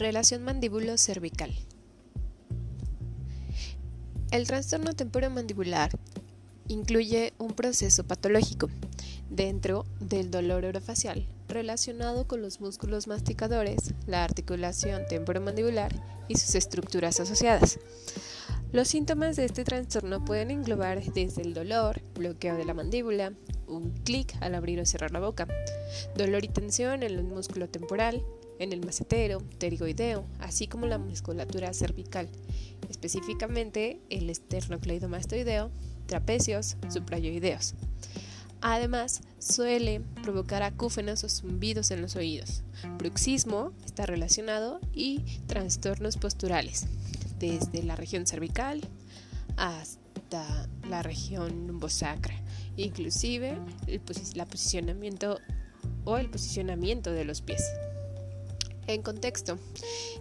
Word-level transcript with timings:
Relación 0.00 0.42
mandíbulo-cervical. 0.44 1.54
El 4.30 4.46
trastorno 4.46 4.94
temporomandibular 4.94 5.90
incluye 6.68 7.34
un 7.36 7.52
proceso 7.52 8.04
patológico 8.04 8.70
dentro 9.28 9.84
del 10.00 10.30
dolor 10.30 10.64
orofacial 10.64 11.28
relacionado 11.48 12.26
con 12.26 12.40
los 12.40 12.62
músculos 12.62 13.08
masticadores, 13.08 13.92
la 14.06 14.24
articulación 14.24 15.02
temporomandibular 15.06 15.92
y 16.28 16.36
sus 16.38 16.54
estructuras 16.54 17.20
asociadas. 17.20 17.78
Los 18.72 18.88
síntomas 18.88 19.36
de 19.36 19.44
este 19.44 19.64
trastorno 19.64 20.24
pueden 20.24 20.50
englobar 20.50 21.04
desde 21.12 21.42
el 21.42 21.52
dolor, 21.52 22.00
bloqueo 22.14 22.56
de 22.56 22.64
la 22.64 22.72
mandíbula, 22.72 23.34
un 23.66 23.90
clic 23.90 24.34
al 24.40 24.54
abrir 24.54 24.80
o 24.80 24.86
cerrar 24.86 25.10
la 25.10 25.20
boca, 25.20 25.46
dolor 26.16 26.42
y 26.42 26.48
tensión 26.48 27.02
en 27.02 27.18
el 27.18 27.22
músculo 27.22 27.68
temporal, 27.68 28.24
en 28.60 28.72
el 28.72 28.84
macetero, 28.84 29.40
pterigoideo, 29.58 30.24
así 30.38 30.68
como 30.68 30.86
la 30.86 30.98
musculatura 30.98 31.72
cervical, 31.72 32.28
específicamente 32.88 34.00
el 34.10 34.30
esternocleidomastoideo, 34.30 35.70
trapecios, 36.06 36.76
suprayoideos. 36.88 37.74
Además, 38.60 39.22
suele 39.38 40.02
provocar 40.22 40.62
acúfenos 40.62 41.24
o 41.24 41.28
zumbidos 41.30 41.90
en 41.90 42.02
los 42.02 42.14
oídos. 42.14 42.62
Bruxismo 42.98 43.72
está 43.86 44.04
relacionado 44.04 44.80
y 44.92 45.20
trastornos 45.46 46.18
posturales, 46.18 46.86
desde 47.38 47.82
la 47.82 47.96
región 47.96 48.26
cervical 48.26 48.82
hasta 49.56 50.68
la 50.86 51.02
región 51.02 51.66
lumbosacra, 51.66 52.34
inclusive 52.76 53.56
el, 53.86 54.00
posicionamiento 54.00 55.38
o 56.04 56.18
el 56.18 56.28
posicionamiento 56.28 57.12
de 57.12 57.24
los 57.24 57.40
pies. 57.40 57.64
En 58.86 59.02
contexto, 59.02 59.58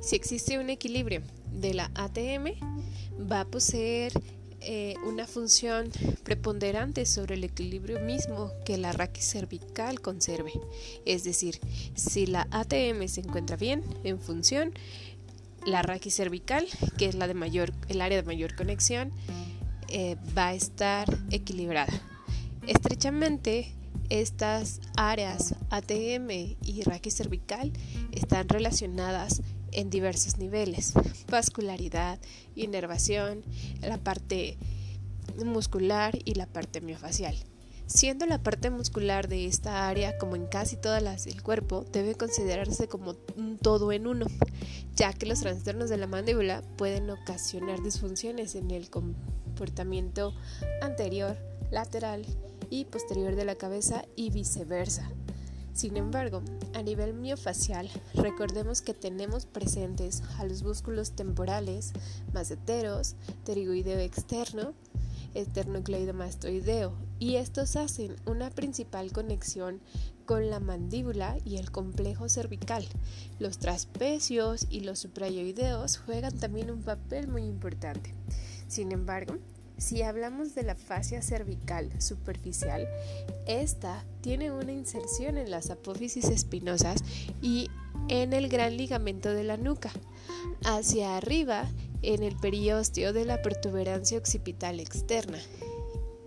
si 0.02 0.16
existe 0.16 0.60
un 0.60 0.70
equilibrio 0.70 1.22
de 1.52 1.74
la 1.74 1.92
ATM, 1.96 2.54
va 3.30 3.42
a 3.42 3.46
poseer 3.46 4.14
eh, 4.62 4.96
una 5.06 5.26
función 5.26 5.90
preponderante 6.24 7.06
sobre 7.06 7.36
el 7.36 7.46
equilibrio 7.46 8.02
mismo 8.02 8.52
que 8.66 8.78
la 8.78 8.92
raquis 8.92 9.26
cervical 9.26 10.02
conserve. 10.02 10.52
Es 11.06 11.24
decir, 11.24 11.60
si 11.96 12.26
la 12.26 12.48
ATM 12.52 13.08
se 13.08 13.22
encuentra 13.22 13.56
bien 13.56 13.84
en 14.04 14.20
función, 14.20 14.74
la 15.66 15.82
raquis 15.82 16.16
cervical, 16.16 16.68
que 16.98 17.06
es 17.06 17.16
la 17.16 17.28
de 17.28 17.34
mayor, 17.36 17.72
el 17.88 18.02
área 18.02 18.22
de 18.22 18.28
mayor 18.28 18.56
conexión, 18.56 19.14
eh, 19.88 20.18
va 20.38 20.50
a 20.50 20.54
estar 20.54 21.08
equilibrada. 21.32 21.94
Estrechamente 22.68 23.74
estas 24.10 24.82
áreas 24.98 25.56
ATM 25.70 26.30
y 26.32 26.82
raquis 26.84 27.16
cervical 27.16 27.72
están 28.12 28.50
relacionadas 28.50 29.42
en 29.72 29.90
diversos 29.90 30.38
niveles, 30.38 30.94
vascularidad, 31.30 32.20
inervación, 32.56 33.44
la 33.82 33.98
parte 33.98 34.58
muscular 35.46 36.18
y 36.26 36.36
la 36.36 36.48
parte 36.48 36.82
miofacial. 36.82 37.36
Siendo 37.86 38.28
la 38.28 38.44
parte 38.44 38.70
muscular 38.70 39.28
de 39.28 39.48
esta 39.48 39.88
área, 39.88 40.18
como 40.20 40.36
en 40.36 40.46
casi 40.46 40.76
todas 40.76 41.02
las 41.02 41.26
del 41.26 41.42
cuerpo, 41.42 41.86
debe 41.92 42.14
considerarse 42.14 42.88
como 42.88 43.16
un 43.36 43.58
todo 43.58 43.92
en 43.92 44.06
uno, 44.06 44.28
ya 44.96 45.12
que 45.12 45.26
los 45.26 45.40
trastornos 45.40 45.90
de 45.90 45.98
la 45.98 46.06
mandíbula 46.06 46.62
pueden 46.78 47.10
ocasionar 47.10 47.82
disfunciones 47.82 48.54
en 48.54 48.70
el 48.70 48.92
comportamiento 48.92 50.36
anterior, 50.82 51.36
lateral 51.72 52.28
y 52.70 52.86
posterior 52.86 53.36
de 53.36 53.46
la 53.46 53.56
cabeza 53.56 54.06
y 54.16 54.30
viceversa. 54.30 55.10
Sin 55.80 55.96
embargo, 55.96 56.42
a 56.74 56.84
nivel 56.84 57.14
miofacial, 57.14 57.90
recordemos 58.14 58.82
que 58.82 58.94
tenemos 58.94 59.46
presentes 59.46 60.24
a 60.38 60.44
los 60.44 60.62
músculos 60.62 61.14
temporales, 61.14 61.94
maceteros, 62.34 63.16
pterigoideo 63.46 64.00
externo, 64.00 64.74
esternocleidomastoideo, 65.36 66.92
y 67.18 67.36
estos 67.36 67.78
hacen 67.78 68.18
una 68.26 68.50
principal 68.50 69.14
conexión 69.14 69.80
con 70.26 70.50
la 70.50 70.60
mandíbula 70.60 71.38
y 71.46 71.56
el 71.56 71.72
complejo 71.72 72.28
cervical. 72.28 72.86
Los 73.40 73.58
traspecios 73.58 74.68
y 74.70 74.82
los 74.82 75.00
suprayoideos 75.00 75.98
juegan 76.00 76.38
también 76.38 76.72
un 76.72 76.82
papel 76.82 77.30
muy 77.30 77.44
importante. 77.44 78.14
Sin 78.68 78.92
embargo, 78.92 79.38
si 79.80 80.02
hablamos 80.04 80.56
de 80.56 80.64
la 80.64 80.76
fascia 80.76 81.22
cervical 81.22 81.90
superficial, 82.02 82.88
esta 83.48 84.04
tiene 84.22 84.52
una 84.52 84.72
inserción 84.72 85.38
en 85.38 85.52
las 85.52 85.70
apófisis 85.70 86.26
espinosas 86.26 87.04
y 87.42 87.70
en 88.08 88.34
el 88.34 88.50
gran 88.50 88.78
ligamento 88.78 89.30
de 89.34 89.44
la 89.44 89.58
nuca. 89.58 89.92
Hacia 90.64 91.18
arriba, 91.18 91.70
en 92.02 92.24
el 92.24 92.36
periósteo 92.36 93.14
de 93.14 93.26
la 93.26 93.42
protuberancia 93.42 94.18
occipital 94.18 94.80
externa 94.80 95.40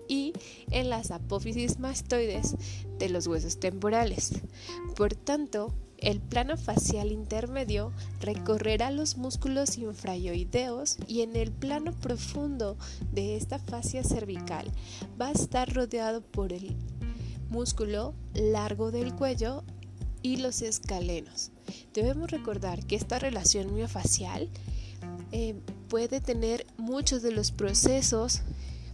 y 0.09 0.33
en 0.71 0.91
las 0.91 1.11
apófisis 1.11 1.79
mastoides 1.79 2.57
de 2.99 3.09
los 3.09 3.27
huesos 3.27 3.59
temporales. 3.59 4.33
Por 4.97 5.15
tanto, 5.15 5.73
el 6.03 6.21
plano 6.21 6.57
facial 6.57 7.13
intermedio 7.13 7.93
recorrerá 8.21 8.91
los 8.91 9.17
músculos 9.17 9.79
infrayoideos 9.79 10.99
y 11.07 11.23
en 11.23 11.37
el 11.37 11.53
plano 11.53 11.93
profundo 11.93 12.77
de 13.13 13.37
esta 13.37 13.59
fascia 13.59 14.03
cervical 14.03 14.71
va 15.21 15.29
a 15.29 15.33
estar 15.33 15.73
rodeado 15.73 16.21
por 16.21 16.53
el 16.53 16.77
músculo 17.51 18.15
largo 18.35 18.91
del 18.91 19.15
cuello 19.15 19.63
y 20.23 20.39
los 20.39 20.61
escalenos. 20.63 21.53
Debemos 21.95 22.31
recordar 22.31 22.85
que 22.85 22.97
esta 22.97 23.19
relación 23.19 23.73
miofacial 23.75 24.49
eh, 25.31 25.55
puede 25.89 26.21
tener 26.21 26.67
muchos 26.77 27.23
de 27.23 27.33
los 27.33 27.53
procesos 27.53 28.43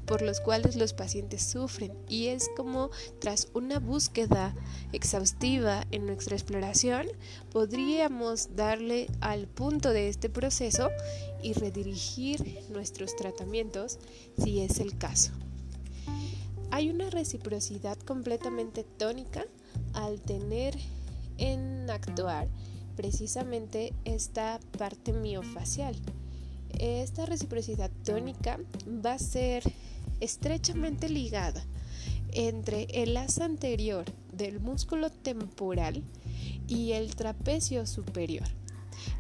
por 0.09 0.23
los 0.23 0.41
cuales 0.41 0.75
los 0.75 0.95
pacientes 0.95 1.43
sufren 1.43 1.93
y 2.09 2.29
es 2.29 2.49
como 2.57 2.91
tras 3.21 3.49
una 3.53 3.79
búsqueda 3.79 4.55
exhaustiva 4.93 5.87
en 5.91 6.07
nuestra 6.07 6.35
exploración 6.35 7.07
podríamos 7.53 8.57
darle 8.57 9.09
al 9.21 9.47
punto 9.47 9.91
de 9.91 10.09
este 10.09 10.31
proceso 10.31 10.89
y 11.43 11.53
redirigir 11.53 12.59
nuestros 12.71 13.15
tratamientos 13.17 13.99
si 14.43 14.61
es 14.61 14.81
el 14.81 14.97
caso. 14.97 15.33
Hay 16.71 16.91
una 16.91 17.11
reciprocidad 17.11 17.99
completamente 17.99 18.85
tónica 18.85 19.45
al 19.93 20.21
tener 20.23 20.75
en 21.37 21.89
actuar 21.91 22.49
precisamente 22.97 23.93
esta 24.05 24.59
parte 24.79 25.13
miofacial. 25.13 25.95
Esta 26.79 27.27
reciprocidad 27.27 27.91
tónica 28.05 28.59
va 29.05 29.13
a 29.13 29.19
ser 29.19 29.63
estrechamente 30.21 31.09
ligada 31.09 31.65
entre 32.33 32.85
el 32.91 33.17
asa 33.17 33.45
anterior 33.45 34.05
del 34.33 34.61
músculo 34.61 35.11
temporal 35.11 36.03
y 36.67 36.93
el 36.93 37.17
trapecio 37.17 37.87
superior. 37.87 38.47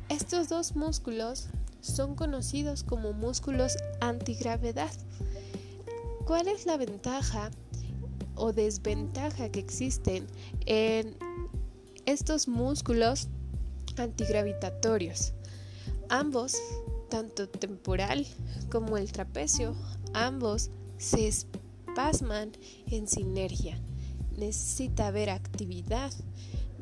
Estos 0.08 0.48
dos 0.48 0.76
músculos 0.76 1.48
son 1.80 2.14
conocidos 2.14 2.82
como 2.82 3.12
músculos 3.12 3.76
antigravedad. 4.00 4.92
¿Cuál 6.26 6.48
es 6.48 6.66
la 6.66 6.76
ventaja 6.76 7.50
o 8.34 8.52
desventaja 8.52 9.48
que 9.50 9.60
existen 9.60 10.26
en 10.66 11.16
estos 12.04 12.48
músculos 12.48 13.28
antigravitatorios? 13.96 15.32
Ambos, 16.10 16.56
tanto 17.08 17.48
temporal 17.48 18.26
como 18.70 18.98
el 18.98 19.10
trapecio, 19.12 19.74
ambos 20.12 20.70
se 20.98 21.28
espasman 21.28 22.52
en 22.90 23.08
sinergia. 23.08 23.80
Necesita 24.36 25.08
haber 25.08 25.30
actividad 25.30 26.12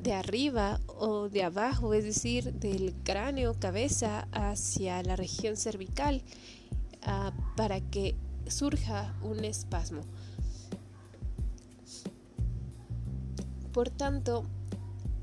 de 0.02 0.12
arriba 0.12 0.80
o 0.86 1.28
de 1.28 1.42
abajo, 1.42 1.94
es 1.94 2.04
decir, 2.04 2.52
del 2.54 2.94
cráneo, 3.02 3.54
cabeza 3.54 4.28
hacia 4.32 5.02
la 5.02 5.16
región 5.16 5.56
cervical 5.56 6.22
ah, 7.02 7.32
para 7.56 7.80
que 7.80 8.14
surja 8.46 9.14
un 9.22 9.44
espasmo. 9.44 10.02
Por 13.72 13.90
tanto, 13.90 14.44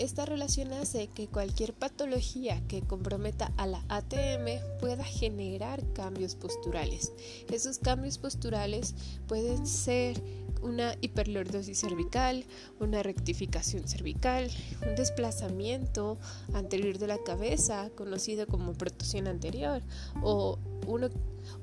esta 0.03 0.25
relación 0.25 0.73
hace 0.73 1.07
que 1.07 1.27
cualquier 1.27 1.73
patología 1.73 2.61
que 2.67 2.81
comprometa 2.81 3.53
a 3.57 3.65
la 3.65 3.83
ATM 3.87 4.59
pueda 4.79 5.03
generar 5.03 5.81
cambios 5.93 6.35
posturales. 6.35 7.13
Esos 7.49 7.79
cambios 7.79 8.17
posturales 8.17 8.95
pueden 9.27 9.65
ser 9.65 10.21
una 10.61 10.95
hiperlordosis 11.01 11.79
cervical, 11.79 12.45
una 12.79 13.01
rectificación 13.01 13.87
cervical, 13.87 14.49
un 14.87 14.95
desplazamiento 14.95 16.17
anterior 16.53 16.97
de 16.97 17.07
la 17.07 17.17
cabeza, 17.23 17.89
conocido 17.95 18.45
como 18.47 18.73
protusión 18.73 19.27
anterior, 19.27 19.81
o 20.21 20.59
uno 20.87 21.09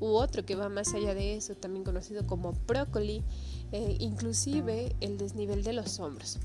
u 0.01 0.07
otro 0.07 0.45
que 0.45 0.55
va 0.55 0.69
más 0.69 0.95
allá 0.95 1.15
de 1.15 1.37
eso, 1.37 1.55
también 1.57 1.85
conocido 1.85 2.27
como 2.27 2.53
prócoli, 2.53 3.23
eh, 3.73 3.97
inclusive 4.01 4.97
el 5.01 5.19
desnivel 5.19 5.63
de 5.63 5.75
los 5.75 5.99
hombros. 6.01 6.39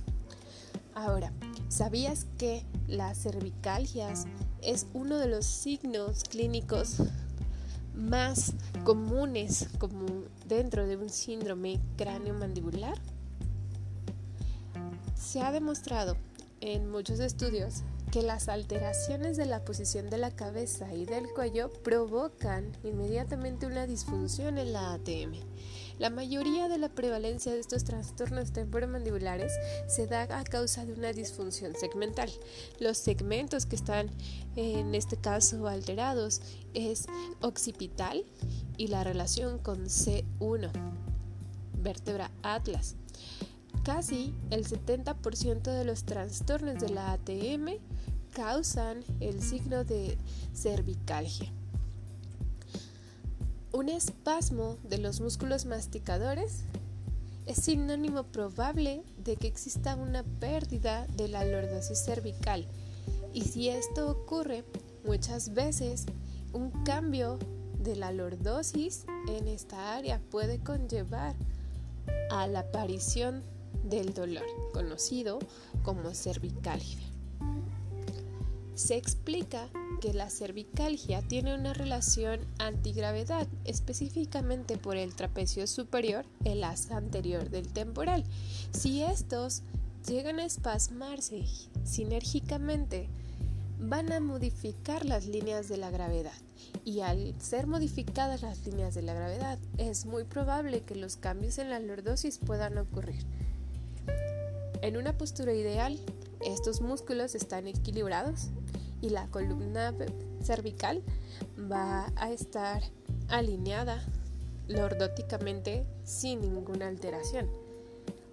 Ahora, 0.93 1.33
¿sabías 1.69 2.25
que 2.37 2.65
las 2.87 3.17
cervicalgias 3.21 4.25
es 4.61 4.87
uno 4.93 5.17
de 5.17 5.27
los 5.27 5.45
signos 5.45 6.23
clínicos 6.23 6.97
más 7.93 8.53
comunes 8.83 9.67
dentro 10.47 10.85
de 10.85 10.97
un 10.97 11.09
síndrome 11.09 11.79
cráneo-mandibular? 11.97 12.97
Se 15.15 15.41
ha 15.41 15.51
demostrado 15.51 16.17
en 16.61 16.89
muchos 16.89 17.19
estudios 17.19 17.83
que 18.11 18.21
las 18.21 18.47
alteraciones 18.47 19.35
de 19.35 19.45
la 19.45 19.65
posición 19.65 20.09
de 20.09 20.17
la 20.17 20.31
cabeza 20.31 20.93
y 20.93 21.05
del 21.05 21.27
cuello 21.35 21.69
provocan 21.83 22.71
inmediatamente 22.83 23.65
una 23.65 23.85
disfunción 23.87 24.57
en 24.57 24.71
la 24.71 24.93
ATM. 24.93 25.33
La 25.97 26.09
mayoría 26.09 26.67
de 26.67 26.77
la 26.77 26.89
prevalencia 26.89 27.53
de 27.53 27.59
estos 27.59 27.85
trastornos 27.85 28.51
temporomandibulares 28.51 29.53
se 29.87 30.07
da 30.07 30.23
a 30.23 30.43
causa 30.43 30.85
de 30.85 30.91
una 30.91 31.13
disfunción 31.13 31.73
segmental. 31.73 32.29
Los 32.79 32.97
segmentos 32.97 33.65
que 33.65 33.77
están 33.77 34.09
en 34.57 34.93
este 34.93 35.15
caso 35.15 35.67
alterados 35.67 36.41
es 36.73 37.05
occipital 37.39 38.25
y 38.77 38.87
la 38.87 39.05
relación 39.05 39.57
con 39.57 39.85
C1, 39.85 40.69
vértebra 41.81 42.29
atlas. 42.43 42.95
Casi 43.83 44.33
el 44.49 44.65
70% 44.67 45.61
de 45.61 45.85
los 45.85 46.03
trastornos 46.03 46.79
de 46.81 46.89
la 46.89 47.13
ATM 47.13 47.77
causan 48.33 49.01
el 49.21 49.41
signo 49.41 49.85
de 49.85 50.17
cervicalgia. 50.53 51.53
Un 53.75 53.89
espasmo 53.89 54.77
de 54.83 54.99
los 54.99 55.19
músculos 55.19 55.65
masticadores 55.65 56.61
es 57.45 57.57
sinónimo 57.57 58.23
probable 58.23 59.03
de 59.17 59.35
que 59.35 59.47
exista 59.47 59.97
una 59.97 60.23
pérdida 60.23 61.05
de 61.17 61.27
la 61.27 61.43
lordosis 61.43 61.99
cervical 61.99 62.65
y 63.33 63.41
si 63.41 63.67
esto 63.67 64.09
ocurre 64.09 64.63
muchas 65.05 65.53
veces 65.53 66.05
un 66.53 66.71
cambio 66.85 67.37
de 67.77 67.97
la 67.97 68.13
lordosis 68.13 69.03
en 69.27 69.49
esta 69.49 69.93
área 69.93 70.21
puede 70.31 70.59
conllevar 70.59 71.35
a 72.31 72.47
la 72.47 72.59
aparición 72.61 73.43
del 73.83 74.13
dolor, 74.13 74.45
conocido 74.71 75.39
como 75.83 76.13
cervicalgia. 76.13 77.14
Se 78.75 78.97
explica 78.97 79.69
que 80.01 80.13
la 80.13 80.29
cervicalgia 80.29 81.21
tiene 81.21 81.55
una 81.55 81.73
relación 81.73 82.41
antigravedad, 82.59 83.47
específicamente 83.63 84.77
por 84.77 84.97
el 84.97 85.15
trapecio 85.15 85.65
superior, 85.65 86.25
el 86.43 86.61
as 86.61 86.91
anterior 86.91 87.49
del 87.49 87.69
temporal. 87.69 88.25
Si 88.71 89.01
estos 89.01 89.61
llegan 90.05 90.39
a 90.39 90.45
espasmarse 90.45 91.45
sinérgicamente, 91.85 93.07
van 93.79 94.11
a 94.11 94.19
modificar 94.19 95.05
las 95.05 95.25
líneas 95.25 95.69
de 95.69 95.77
la 95.77 95.89
gravedad 95.89 96.33
y 96.83 96.99
al 96.99 97.33
ser 97.39 97.67
modificadas 97.67 98.41
las 98.41 98.65
líneas 98.65 98.93
de 98.93 99.03
la 99.03 99.13
gravedad 99.13 99.57
es 99.77 100.05
muy 100.05 100.25
probable 100.25 100.81
que 100.81 100.95
los 100.95 101.15
cambios 101.15 101.59
en 101.59 101.69
la 101.69 101.79
lordosis 101.79 102.39
puedan 102.39 102.77
ocurrir. 102.77 103.23
En 104.81 104.97
una 104.97 105.17
postura 105.17 105.53
ideal, 105.53 105.97
estos 106.45 106.81
músculos 106.81 107.33
están 107.35 107.67
equilibrados 107.67 108.49
y 109.05 109.09
la 109.09 109.27
columna 109.27 109.93
cervical 110.41 111.03
va 111.71 112.11
a 112.15 112.31
estar 112.31 112.81
alineada 113.29 114.03
lordóticamente 114.67 115.85
sin 116.03 116.41
ninguna 116.41 116.87
alteración. 116.87 117.47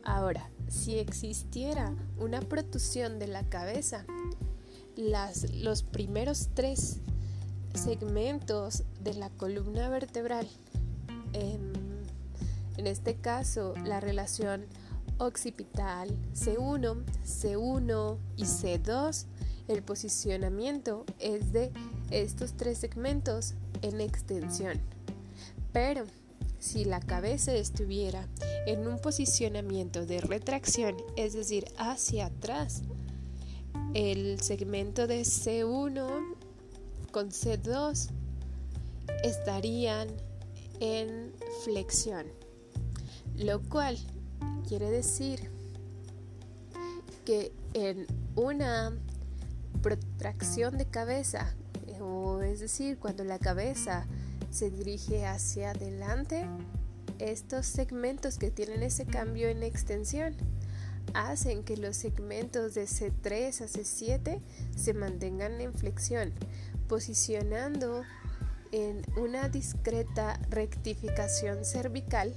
Ahora, 0.03 0.49
si 0.69 0.99
existiera 0.99 1.95
una 2.19 2.41
protusión 2.41 3.19
de 3.19 3.29
la 3.29 3.45
cabeza, 3.49 4.07
los 4.97 5.83
primeros 5.83 6.49
tres 6.55 7.01
segmentos 7.75 8.85
de 9.01 9.15
la 9.15 9.29
columna 9.29 9.91
vertebral, 9.91 10.49
en, 11.35 11.73
en 12.79 12.87
este 12.87 13.17
caso 13.17 13.75
la 13.85 14.01
relación 14.01 14.65
occipital 15.19 16.09
C1, 16.35 17.05
C1 17.25 18.17
y 18.37 18.45
C2, 18.45 19.27
el 19.69 19.83
posicionamiento 19.83 21.05
es 21.19 21.53
de 21.53 21.73
estos 22.11 22.55
tres 22.55 22.79
segmentos 22.79 23.55
en 23.83 24.01
extensión. 24.01 24.81
Pero 25.73 26.05
si 26.59 26.85
la 26.85 27.01
cabeza 27.01 27.55
estuviera 27.55 28.29
en 28.67 28.87
un 28.87 28.99
posicionamiento 28.99 30.07
de 30.07 30.21
retracción, 30.21 30.97
es 31.17 31.33
decir, 31.33 31.65
hacia 31.77 32.27
atrás, 32.27 32.83
el 33.95 34.41
segmento 34.41 35.07
de 35.07 35.23
C1 35.23 36.37
con 37.11 37.31
C2 37.31 38.11
estarían 39.25 40.09
en 40.81 41.33
flexión, 41.65 42.27
lo 43.37 43.61
cual 43.63 43.99
quiere 44.69 44.91
decir 44.91 45.51
que 47.25 47.53
en 47.75 48.07
una 48.37 48.93
protracción 49.81 50.77
de 50.79 50.87
cabeza, 50.87 51.55
o 52.01 52.43
es 52.43 52.61
decir, 52.61 52.99
cuando 52.99 53.25
la 53.25 53.39
cabeza 53.39 54.07
se 54.51 54.71
dirige 54.71 55.27
hacia 55.27 55.71
adelante, 55.71 56.47
estos 57.19 57.67
segmentos 57.67 58.39
que 58.39 58.51
tienen 58.51 58.83
ese 58.83 59.07
cambio 59.07 59.49
en 59.49 59.63
extensión 59.63 60.35
hacen 61.15 61.63
que 61.63 61.77
los 61.77 61.97
segmentos 61.97 62.75
de 62.75 62.85
C3 62.85 63.61
a 63.61 63.67
C7 63.67 64.41
se 64.77 64.95
mantengan 64.95 65.61
en 65.61 65.73
flexión, 65.75 66.33
posicionando 66.89 68.03
en 68.73 69.03
una 69.17 69.49
discreta 69.49 70.41
rectificación 70.49 71.65
cervical 71.65 72.35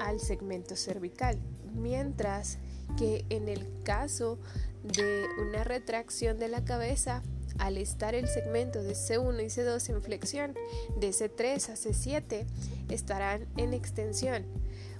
al 0.00 0.20
segmento 0.20 0.76
cervical, 0.76 1.38
mientras 1.74 2.58
que 2.96 3.24
en 3.28 3.48
el 3.48 3.68
caso 3.84 4.38
de 4.82 5.26
una 5.38 5.64
retracción 5.64 6.38
de 6.38 6.48
la 6.48 6.64
cabeza, 6.64 7.22
al 7.58 7.76
estar 7.76 8.14
el 8.14 8.28
segmento 8.28 8.82
de 8.82 8.94
C1 8.94 9.42
y 9.42 9.46
C2 9.46 9.90
en 9.90 10.02
flexión, 10.02 10.54
de 10.98 11.10
C3 11.10 11.68
a 11.68 11.74
C7 11.74 12.46
estarán 12.88 13.46
en 13.56 13.74
extensión, 13.74 14.46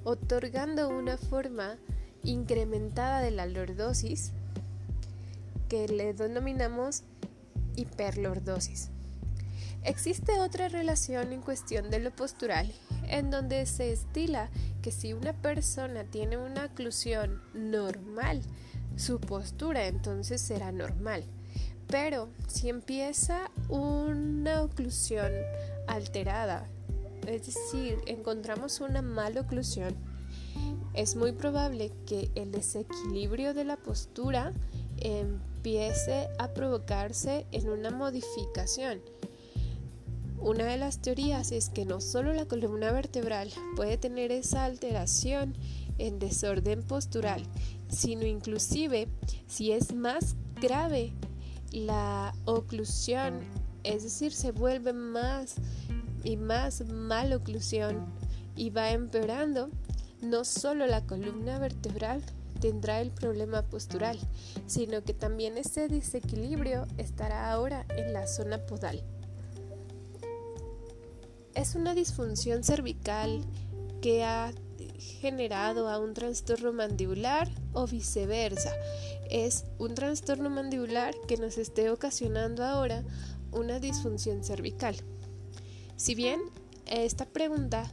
otorgando 0.04 0.88
una 0.88 1.16
forma 1.16 1.78
incrementada 2.22 3.20
de 3.20 3.30
la 3.30 3.46
lordosis 3.46 4.32
que 5.68 5.88
le 5.88 6.12
denominamos 6.12 7.04
hiperlordosis. 7.76 8.90
Existe 9.82 10.38
otra 10.38 10.68
relación 10.68 11.32
en 11.32 11.40
cuestión 11.40 11.90
de 11.90 12.00
lo 12.00 12.10
postural 12.10 12.70
en 13.08 13.30
donde 13.30 13.64
se 13.66 13.92
estila 13.92 14.50
que 14.82 14.92
si 14.92 15.12
una 15.12 15.32
persona 15.32 16.04
tiene 16.04 16.36
una 16.36 16.66
oclusión 16.66 17.42
normal, 17.54 18.42
su 18.96 19.20
postura 19.20 19.86
entonces 19.86 20.40
será 20.40 20.72
normal. 20.72 21.24
Pero 21.86 22.28
si 22.46 22.68
empieza 22.68 23.50
una 23.68 24.62
oclusión 24.62 25.32
alterada, 25.88 26.68
es 27.26 27.46
decir, 27.46 27.98
encontramos 28.06 28.80
una 28.80 29.02
mala 29.02 29.40
oclusión, 29.40 29.94
es 30.94 31.16
muy 31.16 31.32
probable 31.32 31.92
que 32.06 32.30
el 32.34 32.52
desequilibrio 32.52 33.54
de 33.54 33.64
la 33.64 33.76
postura 33.76 34.52
empiece 34.98 36.28
a 36.38 36.52
provocarse 36.52 37.46
en 37.52 37.68
una 37.68 37.90
modificación 37.90 39.00
una 40.42 40.64
de 40.64 40.78
las 40.78 41.02
teorías 41.02 41.52
es 41.52 41.68
que 41.68 41.84
no 41.84 42.00
solo 42.00 42.32
la 42.32 42.46
columna 42.46 42.92
vertebral 42.92 43.50
puede 43.76 43.98
tener 43.98 44.32
esa 44.32 44.64
alteración 44.64 45.54
en 45.98 46.18
desorden 46.18 46.82
postural, 46.82 47.42
sino 47.90 48.24
inclusive 48.26 49.08
si 49.46 49.72
es 49.72 49.94
más 49.94 50.36
grave 50.60 51.12
la 51.72 52.34
oclusión, 52.44 53.40
es 53.84 54.02
decir, 54.02 54.32
se 54.32 54.52
vuelve 54.52 54.92
más 54.92 55.56
y 56.24 56.36
más 56.36 56.84
mala 56.86 57.36
oclusión 57.36 58.06
y 58.56 58.70
va 58.70 58.90
empeorando, 58.90 59.70
no 60.20 60.44
solo 60.44 60.86
la 60.86 61.06
columna 61.06 61.58
vertebral 61.58 62.22
tendrá 62.60 63.00
el 63.00 63.10
problema 63.10 63.62
postural, 63.62 64.18
sino 64.66 65.02
que 65.02 65.14
también 65.14 65.56
ese 65.56 65.88
desequilibrio 65.88 66.86
estará 66.98 67.50
ahora 67.50 67.86
en 67.96 68.12
la 68.12 68.26
zona 68.26 68.58
podal. 68.58 69.02
Es 71.54 71.74
una 71.74 71.94
disfunción 71.94 72.62
cervical 72.62 73.40
que 74.02 74.24
ha 74.24 74.52
generado 75.00 75.88
a 75.88 75.98
un 75.98 76.14
trastorno 76.14 76.72
mandibular 76.72 77.48
o 77.72 77.86
viceversa. 77.86 78.72
Es 79.30 79.64
un 79.78 79.94
trastorno 79.94 80.50
mandibular 80.50 81.14
que 81.26 81.36
nos 81.36 81.58
esté 81.58 81.90
ocasionando 81.90 82.64
ahora 82.64 83.04
una 83.52 83.80
disfunción 83.80 84.44
cervical. 84.44 84.96
Si 85.96 86.14
bien 86.14 86.40
esta 86.86 87.26
pregunta 87.26 87.90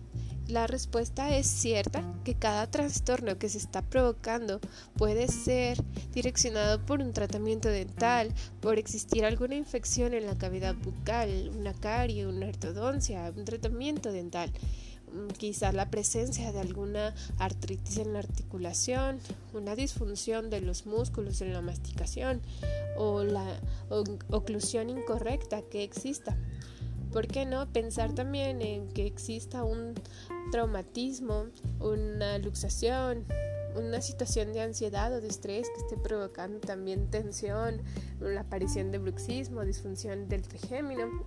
la 0.48 0.66
respuesta 0.66 1.36
es 1.36 1.46
cierta, 1.46 2.04
que 2.24 2.34
cada 2.34 2.72
trastorno 2.72 3.38
que 3.38 3.50
se 3.50 3.58
está 3.58 3.82
provocando 3.82 4.62
puede 4.96 5.28
ser 5.28 5.78
direccionado 6.14 6.86
por 6.86 7.02
un 7.02 7.12
tratamiento 7.12 7.68
dental, 7.68 8.34
por 8.62 8.80
existir 8.80 9.26
alguna 9.26 9.56
infección 9.56 10.14
en 10.14 10.26
la 10.26 10.38
cavidad 10.38 10.74
bucal, 10.74 11.52
una 11.54 11.74
carie, 11.74 12.28
una 12.28 12.48
ortodoncia, 12.48 13.34
un 13.36 13.44
tratamiento 13.44 14.14
dental 14.14 14.50
quizás 15.38 15.74
la 15.74 15.90
presencia 15.90 16.52
de 16.52 16.60
alguna 16.60 17.14
artritis 17.40 17.98
en 17.98 18.14
la 18.14 18.20
articulación, 18.20 19.20
una 19.54 19.76
disfunción 19.76 20.50
de 20.50 20.62
los 20.62 20.86
músculos 20.86 21.42
en 21.42 21.54
la 21.54 21.62
masticación 21.62 22.42
o 22.98 23.24
la 23.24 23.60
oclusión 24.30 24.90
incorrecta 24.90 25.62
que 25.62 25.84
exista. 25.84 26.38
¿Por 27.12 27.28
qué 27.28 27.46
no 27.46 27.72
pensar 27.72 28.14
también 28.14 28.62
en 28.62 28.90
que 28.90 29.06
exista 29.06 29.64
un 29.64 29.94
traumatismo, 30.52 31.46
una 31.80 32.38
luxación, 32.38 33.26
una 33.76 34.02
situación 34.02 34.54
de 34.54 34.62
ansiedad 34.62 35.14
o 35.14 35.22
de 35.22 35.28
estrés 35.28 35.68
que 35.70 35.82
esté 35.82 35.98
provocando 35.98 36.60
también 36.60 37.10
tensión, 37.10 37.82
la 38.20 38.42
aparición 38.42 38.92
de 38.92 38.98
bruxismo, 38.98 39.64
disfunción 39.64 40.28
del 40.28 40.42
trigémino, 40.42 41.26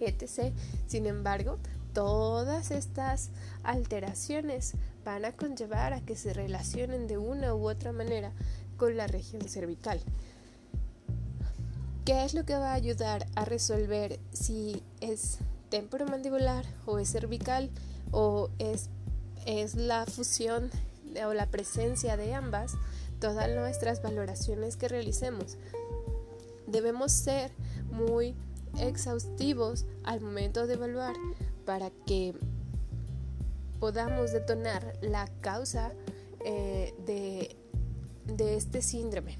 etc. 0.00 0.52
Sin 0.86 1.06
embargo, 1.06 1.58
todas 1.92 2.70
estas 2.70 3.30
alteraciones 3.62 4.74
van 5.04 5.24
a 5.24 5.32
conllevar 5.32 5.92
a 5.92 6.00
que 6.00 6.16
se 6.16 6.32
relacionen 6.32 7.06
de 7.06 7.18
una 7.18 7.54
u 7.54 7.68
otra 7.68 7.92
manera 7.92 8.32
con 8.76 8.96
la 8.96 9.06
región 9.06 9.48
cervical. 9.48 10.00
¿Qué 12.04 12.24
es 12.24 12.32
lo 12.32 12.44
que 12.44 12.54
va 12.56 12.72
a 12.72 12.74
ayudar 12.74 13.26
a 13.34 13.44
resolver 13.44 14.18
si 14.32 14.82
es 15.00 15.38
temporomandibular 15.68 16.64
o 16.86 16.98
es 16.98 17.10
cervical 17.10 17.70
o 18.12 18.48
es, 18.58 18.88
es 19.44 19.74
la 19.74 20.06
fusión 20.06 20.70
o 21.26 21.34
la 21.34 21.46
presencia 21.46 22.16
de 22.16 22.34
ambas? 22.34 22.74
Todas 23.20 23.50
nuestras 23.50 24.00
valoraciones 24.00 24.76
que 24.76 24.88
realicemos. 24.88 25.58
Debemos 26.66 27.12
ser 27.12 27.50
muy 27.90 28.34
exhaustivos 28.78 29.84
al 30.04 30.20
momento 30.20 30.66
de 30.66 30.74
evaluar 30.74 31.14
para 31.68 31.90
que 32.06 32.32
podamos 33.78 34.32
detonar 34.32 34.94
la 35.02 35.28
causa 35.42 35.92
eh, 36.42 36.94
de, 37.04 37.56
de 38.24 38.56
este 38.56 38.80
síndrome. 38.80 39.36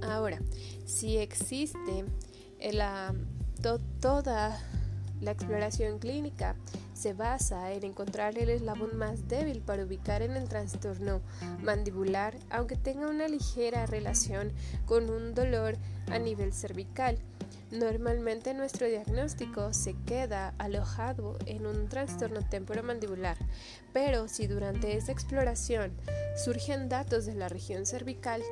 Ahora, 0.00 0.40
si 0.86 1.18
existe 1.18 2.06
la, 2.72 3.14
toda 4.00 4.58
la 5.20 5.30
exploración 5.30 5.98
clínica 5.98 6.56
se 6.94 7.12
basa 7.12 7.70
en 7.74 7.84
encontrar 7.84 8.38
el 8.38 8.48
eslabón 8.48 8.96
más 8.96 9.28
débil 9.28 9.60
para 9.60 9.84
ubicar 9.84 10.22
en 10.22 10.38
el 10.38 10.48
trastorno 10.48 11.20
mandibular, 11.62 12.38
aunque 12.48 12.76
tenga 12.76 13.08
una 13.08 13.28
ligera 13.28 13.84
relación 13.84 14.54
con 14.86 15.10
un 15.10 15.34
dolor 15.34 15.76
a 16.10 16.18
nivel 16.18 16.54
cervical. 16.54 17.18
Normalmente 17.70 18.54
nuestro 18.54 18.86
diagnóstico 18.86 19.74
se 19.74 19.94
queda 20.06 20.54
alojado 20.56 21.36
en 21.44 21.66
un 21.66 21.90
trastorno 21.90 22.40
temporomandibular, 22.48 23.36
pero 23.92 24.26
si 24.26 24.46
durante 24.46 24.96
esa 24.96 25.12
exploración 25.12 25.92
surgen 26.42 26.88
datos 26.88 27.26
de 27.26 27.34
la 27.34 27.50
región 27.50 27.84
cervical, 27.84 28.42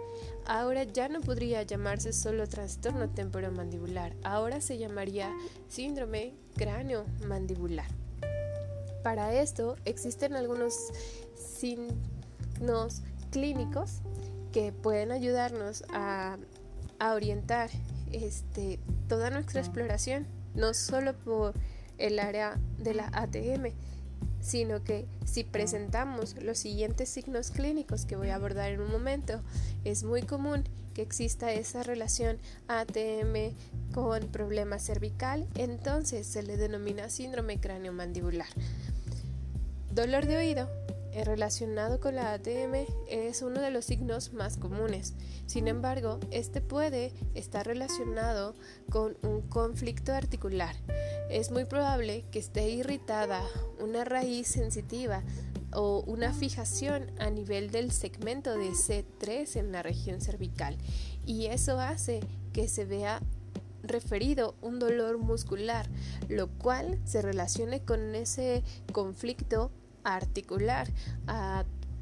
ahora 0.44 0.84
ya 0.84 1.08
no 1.08 1.22
podría 1.22 1.62
llamarse 1.62 2.12
solo 2.12 2.46
trastorno 2.46 3.08
temporomandibular, 3.08 4.14
ahora 4.22 4.60
se 4.60 4.76
llamaría 4.76 5.34
síndrome 5.66 6.34
cráneo-mandibular. 6.54 7.88
Para 9.02 9.32
esto 9.32 9.76
existen 9.86 10.36
algunos 10.36 10.74
signos 11.36 13.00
clínicos 13.30 14.02
que 14.52 14.72
pueden 14.72 15.10
ayudarnos 15.10 15.84
a 15.88 16.36
orientar 17.00 17.70
este, 18.12 18.78
toda 19.08 19.30
nuestra 19.30 19.60
exploración, 19.60 20.26
no 20.54 20.74
solo 20.74 21.14
por 21.14 21.54
el 21.98 22.18
área 22.18 22.58
de 22.78 22.94
la 22.94 23.10
ATM, 23.12 23.72
sino 24.40 24.84
que 24.84 25.06
si 25.24 25.44
presentamos 25.44 26.40
los 26.42 26.58
siguientes 26.58 27.08
signos 27.08 27.50
clínicos 27.50 28.04
que 28.04 28.16
voy 28.16 28.28
a 28.28 28.36
abordar 28.36 28.70
en 28.70 28.80
un 28.80 28.90
momento, 28.90 29.40
es 29.84 30.04
muy 30.04 30.22
común 30.22 30.64
que 30.94 31.02
exista 31.02 31.52
esa 31.52 31.82
relación 31.82 32.38
ATM 32.68 33.54
con 33.92 34.28
problema 34.28 34.78
cervical, 34.78 35.46
entonces 35.54 36.26
se 36.26 36.42
le 36.42 36.56
denomina 36.56 37.10
síndrome 37.10 37.58
cráneo-mandibular. 37.58 38.48
Dolor 39.92 40.26
de 40.26 40.36
oído 40.36 40.85
relacionado 41.24 42.00
con 42.00 42.14
la 42.14 42.32
ATM 42.32 42.86
es 43.08 43.42
uno 43.42 43.60
de 43.60 43.70
los 43.70 43.84
signos 43.84 44.32
más 44.32 44.56
comunes. 44.56 45.14
Sin 45.46 45.68
embargo, 45.68 46.20
este 46.30 46.60
puede 46.60 47.12
estar 47.34 47.66
relacionado 47.66 48.54
con 48.90 49.16
un 49.22 49.42
conflicto 49.42 50.12
articular. 50.12 50.74
Es 51.30 51.50
muy 51.50 51.64
probable 51.64 52.24
que 52.30 52.38
esté 52.38 52.68
irritada 52.70 53.42
una 53.80 54.04
raíz 54.04 54.48
sensitiva 54.48 55.22
o 55.72 56.02
una 56.06 56.32
fijación 56.32 57.10
a 57.18 57.30
nivel 57.30 57.70
del 57.70 57.92
segmento 57.92 58.56
de 58.56 58.70
C3 58.70 59.56
en 59.56 59.72
la 59.72 59.82
región 59.82 60.20
cervical 60.20 60.76
y 61.26 61.46
eso 61.46 61.80
hace 61.80 62.20
que 62.52 62.68
se 62.68 62.84
vea 62.84 63.20
referido 63.82 64.54
un 64.62 64.78
dolor 64.78 65.18
muscular, 65.18 65.88
lo 66.28 66.48
cual 66.48 66.98
se 67.04 67.22
relacione 67.22 67.80
con 67.84 68.14
ese 68.14 68.62
conflicto 68.92 69.70
articular, 70.06 70.88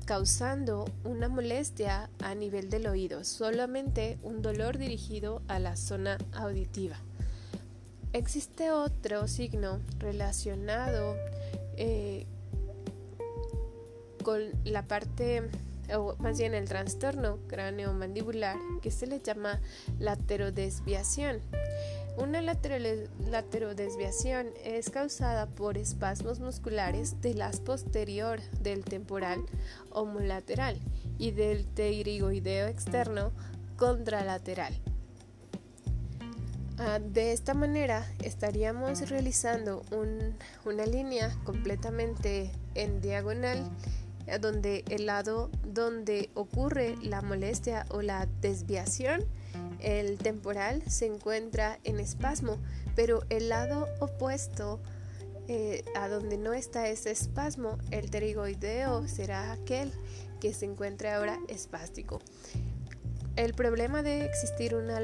causando 0.04 0.84
una 1.04 1.28
molestia 1.28 2.10
a 2.22 2.34
nivel 2.34 2.68
del 2.68 2.86
oído, 2.86 3.24
solamente 3.24 4.18
un 4.22 4.42
dolor 4.42 4.76
dirigido 4.76 5.42
a 5.48 5.58
la 5.58 5.76
zona 5.76 6.18
auditiva. 6.32 6.96
Existe 8.12 8.70
otro 8.70 9.26
signo 9.26 9.80
relacionado 9.98 11.16
eh, 11.76 12.26
con 14.22 14.40
la 14.64 14.82
parte, 14.82 15.50
o 15.94 16.14
más 16.18 16.38
bien 16.38 16.54
el 16.54 16.68
trastorno 16.68 17.38
cráneo-mandibular, 17.48 18.56
que 18.82 18.90
se 18.90 19.06
le 19.06 19.20
llama 19.20 19.60
laterodesviación. 19.98 21.40
Una 22.16 22.40
laterodesviación 22.40 24.46
es 24.62 24.90
causada 24.90 25.46
por 25.46 25.76
espasmos 25.76 26.38
musculares 26.38 27.20
del 27.20 27.42
as 27.42 27.58
posterior 27.60 28.40
del 28.60 28.84
temporal 28.84 29.44
homolateral 29.90 30.78
y 31.18 31.32
del 31.32 31.64
pterigoideo 31.64 32.68
externo 32.68 33.32
contralateral. 33.76 34.74
Ah, 36.78 36.98
de 36.98 37.32
esta 37.32 37.54
manera 37.54 38.04
estaríamos 38.22 39.08
realizando 39.08 39.84
una 40.64 40.86
línea 40.86 41.36
completamente 41.44 42.50
en 42.74 43.00
diagonal 43.00 43.70
donde 44.40 44.84
el 44.88 45.06
lado 45.06 45.50
donde 45.64 46.30
ocurre 46.34 46.96
la 47.02 47.22
molestia 47.22 47.86
o 47.90 48.02
la 48.02 48.26
desviación 48.40 49.24
el 49.84 50.18
temporal 50.18 50.82
se 50.88 51.06
encuentra 51.06 51.78
en 51.84 52.00
espasmo, 52.00 52.58
pero 52.96 53.22
el 53.28 53.50
lado 53.50 53.86
opuesto 54.00 54.80
eh, 55.46 55.84
a 55.94 56.08
donde 56.08 56.38
no 56.38 56.54
está 56.54 56.88
ese 56.88 57.10
espasmo, 57.10 57.76
el 57.90 58.08
pterigoideo 58.08 59.06
será 59.06 59.52
aquel 59.52 59.92
que 60.40 60.54
se 60.54 60.64
encuentra 60.64 61.16
ahora 61.16 61.38
espástico. 61.48 62.20
El 63.36 63.52
problema 63.52 64.04
de 64.04 64.24
existir 64.24 64.76
una 64.76 65.00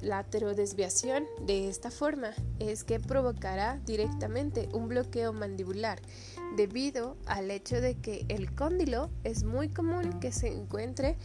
laterodesviación 0.00 1.26
de 1.42 1.68
esta 1.68 1.90
forma 1.90 2.30
es 2.58 2.82
que 2.82 2.98
provocará 2.98 3.78
directamente 3.84 4.70
un 4.72 4.88
bloqueo 4.88 5.34
mandibular 5.34 6.00
debido 6.56 7.18
al 7.26 7.50
hecho 7.50 7.82
de 7.82 7.96
que 7.96 8.24
el 8.28 8.54
cóndilo 8.54 9.10
es 9.22 9.44
muy 9.44 9.68
común 9.68 10.18
que 10.18 10.32
se 10.32 10.48
encuentre 10.48 11.18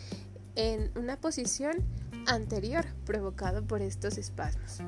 en 0.55 0.91
una 0.97 1.17
posición 1.17 1.83
anterior 2.27 2.85
provocado 3.05 3.65
por 3.65 3.81
estos 3.81 4.17
espasmos. 4.17 4.79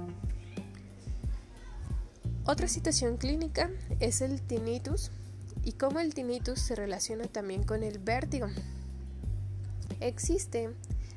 Otra 2.46 2.68
situación 2.68 3.18
clínica 3.18 3.70
es 4.00 4.22
el 4.22 4.42
tinnitus 4.42 5.12
y 5.64 5.74
cómo 5.74 6.00
el 6.00 6.14
tinnitus 6.14 6.60
se 6.60 6.76
relaciona 6.76 7.26
también 7.26 7.64
con 7.64 7.84
el 7.84 8.00
vértigo. 8.00 8.48
Existe 10.00 10.72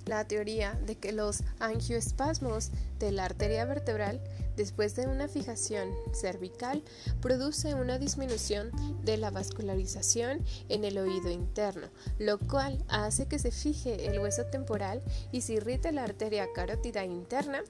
la 0.06 0.24
teoría 0.26 0.74
de 0.86 0.96
que 0.96 1.12
los 1.12 1.42
angioespasmos 1.60 2.70
de 2.98 3.12
la 3.12 3.24
arteria 3.24 3.64
vertebral 3.64 4.20
después 4.56 4.94
de 4.96 5.06
una 5.06 5.28
fijación 5.28 5.90
cervical 6.12 6.82
produce 7.20 7.74
una 7.74 7.98
disminución 7.98 8.70
de 9.04 9.16
la 9.16 9.30
vascularización 9.30 10.44
en 10.68 10.84
el 10.84 10.98
oído 10.98 11.30
interno, 11.30 11.88
lo 12.18 12.38
cual 12.38 12.84
hace 12.88 13.26
que 13.26 13.38
se 13.38 13.50
fije 13.50 14.06
el 14.06 14.18
hueso 14.18 14.46
temporal 14.46 15.02
y 15.32 15.40
se 15.42 15.54
irrite 15.54 15.92
la 15.92 16.04
arteria 16.04 16.46
carótida 16.54 17.04
interna 17.04 17.62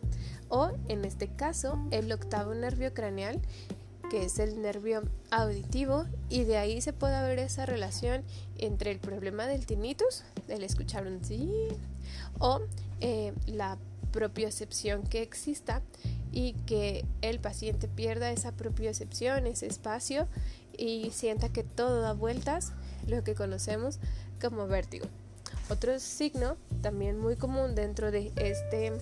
o, 0.49 0.71
en 0.89 1.05
este 1.05 1.29
caso, 1.29 1.79
el 1.91 2.13
octavo 2.13 2.55
nervio 2.55 2.93
craneal 2.93 3.41
que 4.11 4.25
es 4.25 4.39
el 4.39 4.61
nervio 4.61 5.03
auditivo, 5.31 6.05
y 6.29 6.45
de 6.45 6.59
ahí 6.59 6.81
se 6.81 6.93
puede 6.93 7.21
ver 7.23 7.39
esa 7.39 7.67
relación 7.67 8.23
entre 8.59 8.91
el 8.91 8.99
problema 8.99 9.47
del 9.47 9.67
tinnitus, 9.67 10.25
del 10.47 10.63
escuchar 10.63 11.07
un 11.07 11.25
sí, 11.25 11.51
o 12.39 12.61
eh, 13.01 13.33
la 13.47 13.79
propiocepción 14.13 15.03
que 15.03 15.23
exista 15.23 15.83
y 16.35 16.55
que 16.67 17.05
el 17.23 17.39
paciente 17.39 17.87
pierda 17.87 18.33
esa 18.33 18.51
propiocepción, 18.51 19.47
ese 19.47 19.67
espacio 19.67 20.27
y 20.77 21.11
sienta 21.13 21.49
que 21.49 21.63
todo 21.63 22.01
da 22.01 22.13
vueltas, 22.13 22.73
lo 23.07 23.23
que 23.23 23.37
conocemos 23.37 24.01
como 24.41 24.67
vértigo. 24.67 25.07
Otro 25.71 25.99
signo 26.01 26.57
también 26.83 27.19
muy 27.19 27.37
común 27.37 27.77
dentro 27.77 28.11
de 28.11 28.33
este 28.35 28.93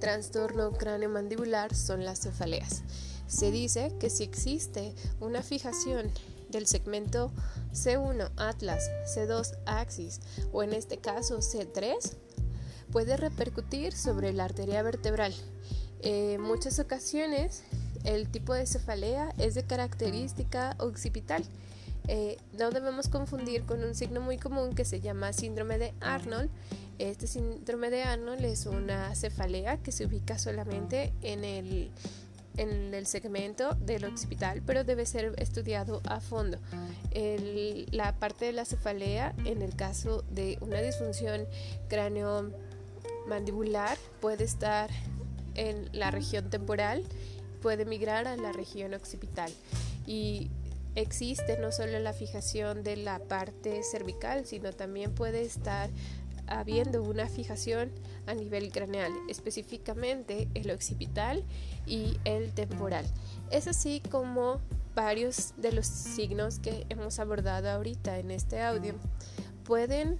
trastorno 0.00 0.72
craneomandibular 0.72 1.74
son 1.74 2.04
las 2.04 2.20
cefaleas. 2.20 2.82
Se 3.28 3.52
dice 3.52 3.92
que 4.00 4.10
si 4.10 4.24
existe 4.24 4.92
una 5.20 5.42
fijación 5.42 6.10
del 6.50 6.66
segmento 6.66 7.30
C1 7.72 8.30
Atlas, 8.36 8.90
C2 9.06 9.56
Axis 9.66 10.20
o 10.52 10.64
en 10.64 10.74
este 10.74 10.98
caso 10.98 11.38
C3, 11.38 11.94
puede 12.90 13.16
repercutir 13.16 13.94
sobre 13.94 14.32
la 14.32 14.44
arteria 14.44 14.82
vertebral. 14.82 15.32
En 16.02 16.40
muchas 16.40 16.78
ocasiones 16.78 17.64
el 18.04 18.28
tipo 18.28 18.54
de 18.54 18.66
cefalea 18.66 19.32
es 19.38 19.54
de 19.54 19.64
característica 19.64 20.76
occipital 20.78 21.44
eh, 22.08 22.36
no 22.58 22.70
debemos 22.70 23.08
confundir 23.08 23.62
con 23.62 23.84
un 23.84 23.94
signo 23.94 24.20
muy 24.20 24.36
común 24.36 24.74
que 24.74 24.84
se 24.84 25.00
llama 25.00 25.32
síndrome 25.32 25.78
de 25.78 25.94
Arnold. 26.00 26.50
Este 26.98 27.28
síndrome 27.28 27.88
de 27.90 28.02
Arnold 28.02 28.44
es 28.44 28.66
una 28.66 29.14
cefalea 29.14 29.76
que 29.78 29.92
se 29.92 30.04
ubica 30.06 30.36
solamente 30.38 31.12
en 31.22 31.44
el, 31.44 31.92
en 32.56 32.92
el 32.92 33.06
segmento 33.06 33.74
del 33.74 34.04
occipital, 34.04 34.62
pero 34.66 34.82
debe 34.84 35.06
ser 35.06 35.32
estudiado 35.38 36.02
a 36.04 36.20
fondo. 36.20 36.58
la 37.92 38.16
parte 38.16 38.46
de 38.46 38.52
la 38.52 38.64
cefalea, 38.64 39.32
en 39.44 39.62
el 39.62 39.76
caso 39.76 40.24
de 40.30 40.58
una 40.60 40.80
disfunción 40.80 41.46
cráneo-mandibular, 41.88 43.96
puede 44.20 44.42
estar 44.44 44.90
en 45.54 45.88
la 45.92 46.10
región 46.10 46.50
temporal, 46.50 47.04
puede 47.60 47.84
migrar 47.84 48.26
a 48.26 48.36
la 48.36 48.52
región 48.52 48.94
occipital. 48.94 49.52
Y 50.06 50.50
existe 50.94 51.58
no 51.58 51.72
solo 51.72 51.98
la 52.00 52.12
fijación 52.12 52.82
de 52.82 52.96
la 52.96 53.18
parte 53.20 53.82
cervical, 53.82 54.44
sino 54.46 54.72
también 54.72 55.14
puede 55.14 55.42
estar 55.42 55.90
habiendo 56.46 57.02
una 57.02 57.28
fijación 57.28 57.90
a 58.26 58.34
nivel 58.34 58.70
craneal, 58.70 59.12
específicamente 59.28 60.48
el 60.54 60.70
occipital 60.70 61.44
y 61.86 62.18
el 62.24 62.52
temporal. 62.52 63.06
Es 63.50 63.68
así 63.68 64.02
como 64.10 64.60
varios 64.94 65.54
de 65.56 65.72
los 65.72 65.86
signos 65.86 66.58
que 66.58 66.84
hemos 66.90 67.18
abordado 67.18 67.70
ahorita 67.70 68.18
en 68.18 68.30
este 68.30 68.60
audio 68.60 68.94
pueden 69.64 70.18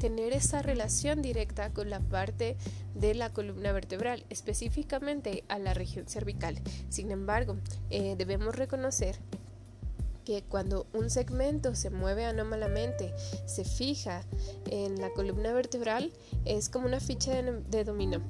tener 0.00 0.32
esa 0.32 0.62
relación 0.62 1.22
directa 1.22 1.72
con 1.72 1.90
la 1.90 2.00
parte 2.00 2.56
de 2.94 3.14
la 3.14 3.32
columna 3.32 3.70
vertebral, 3.70 4.24
específicamente 4.30 5.44
a 5.48 5.60
la 5.60 5.74
región 5.74 6.08
cervical. 6.08 6.58
Sin 6.88 7.12
embargo, 7.12 7.56
eh, 7.90 8.16
debemos 8.18 8.56
reconocer 8.56 9.16
que 10.24 10.42
cuando 10.42 10.86
un 10.92 11.10
segmento 11.10 11.74
se 11.74 11.90
mueve 11.90 12.24
anómalamente, 12.24 13.12
se 13.46 13.64
fija 13.64 14.22
en 14.70 15.00
la 15.00 15.10
columna 15.10 15.52
vertebral, 15.52 16.12
es 16.44 16.68
como 16.68 16.86
una 16.86 17.00
ficha 17.00 17.42
de, 17.42 17.60
de 17.68 17.84
dominó. 17.84 18.22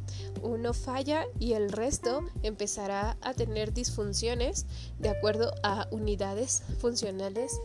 Uno 0.42 0.72
falla 0.72 1.26
y 1.38 1.52
el 1.52 1.70
resto 1.70 2.24
empezará 2.42 3.16
a 3.20 3.34
tener 3.34 3.72
disfunciones 3.72 4.66
de 4.98 5.10
acuerdo 5.10 5.52
a 5.62 5.88
unidades 5.90 6.62
funcionales 6.78 7.60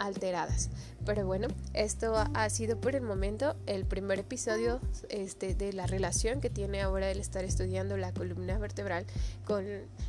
alteradas. 0.00 0.70
Pero 1.06 1.26
bueno, 1.26 1.48
esto 1.74 2.14
ha 2.16 2.50
sido 2.50 2.80
por 2.80 2.96
el 2.96 3.02
momento 3.02 3.54
el 3.66 3.84
primer 3.84 4.18
episodio 4.18 4.80
este, 5.08 5.54
de 5.54 5.72
la 5.72 5.86
relación 5.86 6.40
que 6.40 6.50
tiene 6.50 6.82
ahora 6.82 7.10
el 7.10 7.20
estar 7.20 7.44
estudiando 7.44 7.96
la 7.96 8.12
columna 8.12 8.58
vertebral 8.58 9.06
con 9.44 9.64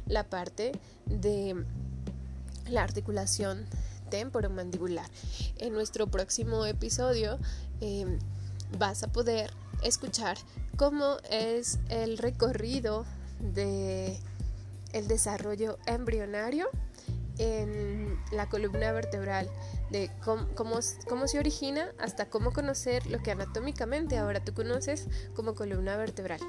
la 0.07 0.23
parte 0.23 0.71
de 1.05 1.63
la 2.67 2.83
articulación 2.83 3.65
temporomandibular. 4.09 5.09
En 5.57 5.73
nuestro 5.73 6.07
próximo 6.07 6.65
episodio 6.65 7.37
em, 7.79 8.19
vas 8.77 9.03
a 9.03 9.07
poder 9.11 9.51
escuchar 9.83 10.37
cómo 10.77 11.17
es 11.29 11.79
el 11.89 12.17
recorrido 12.17 13.05
de 13.39 14.19
el 14.93 15.07
desarrollo 15.07 15.77
embrionario 15.85 16.67
en 17.37 18.19
la 18.31 18.49
columna 18.49 18.91
vertebral, 18.91 19.49
de 19.91 20.09
cómo, 20.23 20.47
cómo, 20.55 21.27
se 21.27 21.39
origina 21.39 21.91
hasta 21.99 22.29
cómo 22.29 22.51
conocer 22.51 23.05
lo 23.07 23.19
que 23.19 23.31
anatómicamente 23.31 24.17
ahora 24.17 24.43
tú 24.43 24.53
conoces 24.53 25.07
como 25.35 25.53
columna 25.53 25.97
vertebral. 25.97 26.39